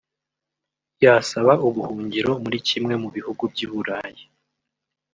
yasaba 1.03 1.53
ubuhungiro 1.67 2.31
muri 2.43 2.57
kimwe 2.67 2.93
mu 3.01 3.09
bihugu 3.15 3.43
by’iburayi 3.51 4.23